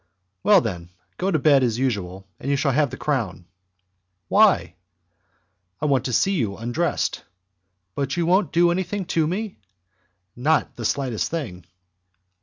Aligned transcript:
"Well, 0.41 0.61
then, 0.61 0.89
go 1.17 1.29
to 1.29 1.37
bed 1.37 1.61
as 1.61 1.77
usual, 1.77 2.27
and 2.39 2.49
you 2.49 2.57
shall 2.57 2.71
have 2.71 2.89
the 2.89 2.97
crown." 2.97 3.45
"Why?" 4.29 4.73
"I 5.79 5.85
want 5.85 6.05
to 6.05 6.11
see 6.11 6.33
you 6.33 6.57
undressed." 6.57 7.23
"But 7.93 8.17
you 8.17 8.25
won't 8.25 8.51
do 8.51 8.71
anything 8.71 9.05
to 9.13 9.27
me?" 9.27 9.59
"Not 10.35 10.75
the 10.75 10.85
slightest 10.85 11.29
thing." 11.29 11.67